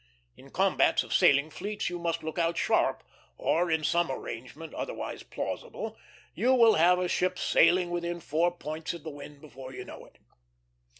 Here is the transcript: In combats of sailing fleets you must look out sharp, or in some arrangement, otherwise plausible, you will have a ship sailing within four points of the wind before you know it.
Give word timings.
In 0.35 0.49
combats 0.49 1.03
of 1.03 1.13
sailing 1.13 1.51
fleets 1.51 1.87
you 1.91 1.99
must 1.99 2.23
look 2.23 2.39
out 2.39 2.57
sharp, 2.57 3.03
or 3.37 3.69
in 3.69 3.83
some 3.83 4.09
arrangement, 4.09 4.73
otherwise 4.73 5.21
plausible, 5.21 5.95
you 6.33 6.55
will 6.55 6.73
have 6.73 6.97
a 6.97 7.07
ship 7.07 7.37
sailing 7.37 7.91
within 7.91 8.19
four 8.19 8.49
points 8.49 8.95
of 8.95 9.03
the 9.03 9.11
wind 9.11 9.41
before 9.41 9.71
you 9.75 9.85
know 9.85 10.03
it. 10.07 10.17